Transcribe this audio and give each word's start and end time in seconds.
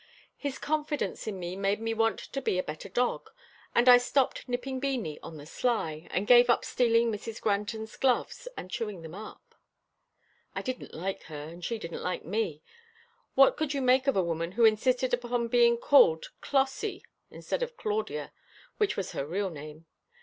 His 0.35 0.57
confidence 0.57 1.27
in 1.27 1.39
me 1.39 1.55
made 1.55 1.79
me 1.79 1.93
want 1.93 2.17
to 2.17 2.41
be 2.41 2.57
a 2.57 2.63
better 2.63 2.89
dog, 2.89 3.29
and 3.75 3.87
I 3.87 3.99
stopped 3.99 4.49
nipping 4.49 4.79
Beanie 4.81 5.19
on 5.21 5.37
the 5.37 5.45
sly, 5.45 6.07
and 6.09 6.25
gave 6.25 6.49
up 6.49 6.65
stealing 6.65 7.11
Mrs. 7.11 7.39
Granton's 7.39 7.95
gloves 7.97 8.47
and 8.57 8.71
chewing 8.71 9.03
them 9.03 9.13
up. 9.13 9.53
I 10.55 10.63
didn't 10.63 10.95
like 10.95 11.21
her, 11.25 11.43
and 11.43 11.63
she 11.63 11.77
didn't 11.77 12.01
like 12.01 12.25
me. 12.25 12.63
What 13.35 13.55
could 13.55 13.75
you 13.75 13.81
make 13.83 14.07
of 14.07 14.17
a 14.17 14.23
woman 14.23 14.53
who 14.53 14.65
insisted 14.65 15.13
upon 15.13 15.49
being 15.49 15.77
called 15.77 16.31
"Clossie" 16.41 17.03
instead 17.29 17.61
of 17.61 17.77
Claudia, 17.77 18.33
which 18.77 18.97
was 18.97 19.11
her 19.11 19.23
real 19.27 19.51
name. 19.51 19.85